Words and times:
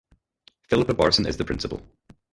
Philippa 0.67 0.95
Barson 0.95 1.27
is 1.27 1.37
the 1.37 1.45
principal. 1.45 1.79